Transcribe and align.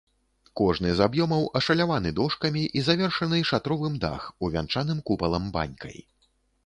Кожны 0.59 0.93
з 0.99 1.03
аб'ёмаў 1.07 1.43
ашаляваны 1.59 2.13
дошкамі 2.19 2.63
і 2.81 2.83
завершаны 2.87 3.43
шатровым 3.53 4.01
дах, 4.07 4.21
увянчаным 4.49 4.97
купалам-банькай. 5.11 5.97